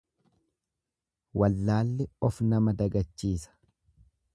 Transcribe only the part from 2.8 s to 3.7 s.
dagachiisa.